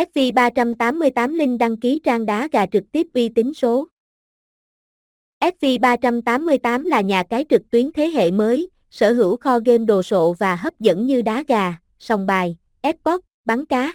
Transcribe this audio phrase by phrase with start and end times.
[0.00, 3.88] FV388 Linh đăng ký trang đá gà trực tiếp uy tín số.
[5.40, 10.32] FV388 là nhà cái trực tuyến thế hệ mới, sở hữu kho game đồ sộ
[10.32, 13.92] và hấp dẫn như đá gà, sòng bài, Xbox, bắn cá.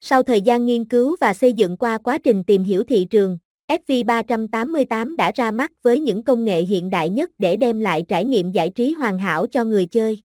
[0.00, 3.38] Sau thời gian nghiên cứu và xây dựng qua quá trình tìm hiểu thị trường,
[3.68, 8.24] FV388 đã ra mắt với những công nghệ hiện đại nhất để đem lại trải
[8.24, 10.22] nghiệm giải trí hoàn hảo cho người chơi.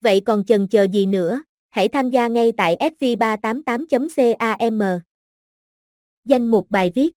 [0.00, 1.42] Vậy còn chần chờ gì nữa,
[1.74, 5.00] hãy tham gia ngay tại fv388.cam.
[6.24, 7.10] Danh mục bài viết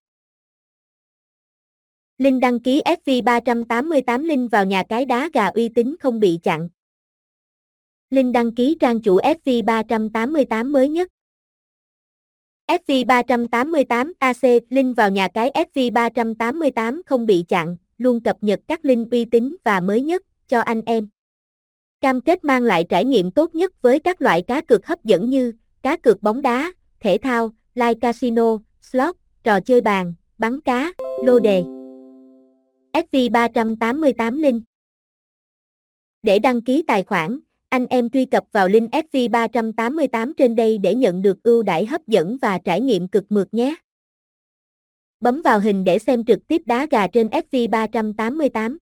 [2.17, 6.69] Link đăng ký FV388 link vào nhà cái đá gà uy tín không bị chặn.
[8.09, 11.11] Link đăng ký trang chủ FV388 mới nhất.
[12.67, 19.11] FV388 AC link vào nhà cái FV388 không bị chặn, luôn cập nhật các link
[19.11, 21.07] uy tín và mới nhất cho anh em.
[22.01, 25.29] Cam kết mang lại trải nghiệm tốt nhất với các loại cá cược hấp dẫn
[25.29, 30.93] như cá cược bóng đá, thể thao, live casino, slot, trò chơi bàn, bắn cá,
[31.25, 31.63] lô đề.
[32.93, 34.63] FV388 link
[36.23, 40.95] Để đăng ký tài khoản, anh em truy cập vào link FV388 trên đây để
[40.95, 43.75] nhận được ưu đãi hấp dẫn và trải nghiệm cực mượt nhé.
[45.19, 48.77] Bấm vào hình để xem trực tiếp đá gà trên FV388.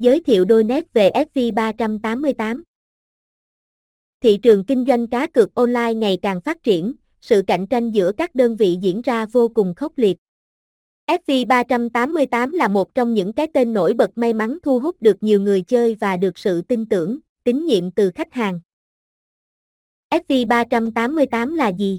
[0.00, 2.62] Giới thiệu đôi nét về Sv 388
[4.20, 8.12] Thị trường kinh doanh cá cược online ngày càng phát triển, sự cạnh tranh giữa
[8.12, 10.16] các đơn vị diễn ra vô cùng khốc liệt.
[11.08, 15.16] sv 388 là một trong những cái tên nổi bật may mắn thu hút được
[15.20, 18.60] nhiều người chơi và được sự tin tưởng, tín nhiệm từ khách hàng.
[20.10, 21.98] sv 388 là gì?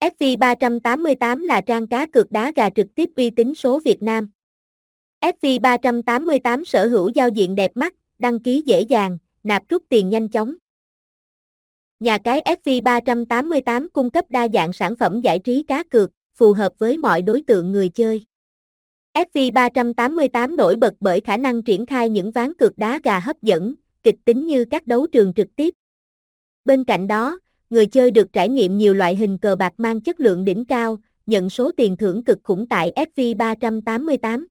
[0.00, 4.30] sv 388 là trang cá cược đá gà trực tiếp uy tín số Việt Nam.
[5.20, 10.28] FV388 sở hữu giao diện đẹp mắt, đăng ký dễ dàng, nạp rút tiền nhanh
[10.28, 10.54] chóng.
[12.00, 16.72] Nhà cái FV388 cung cấp đa dạng sản phẩm giải trí cá cược, phù hợp
[16.78, 18.24] với mọi đối tượng người chơi.
[19.14, 23.74] FV388 nổi bật bởi khả năng triển khai những ván cược đá gà hấp dẫn,
[24.02, 25.74] kịch tính như các đấu trường trực tiếp.
[26.64, 27.38] Bên cạnh đó,
[27.70, 30.98] người chơi được trải nghiệm nhiều loại hình cờ bạc mang chất lượng đỉnh cao,
[31.26, 34.46] nhận số tiền thưởng cực khủng tại FV388.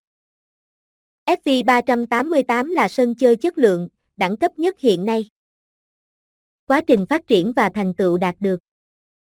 [1.28, 5.30] FV388 là sân chơi chất lượng, đẳng cấp nhất hiện nay.
[6.66, 8.60] Quá trình phát triển và thành tựu đạt được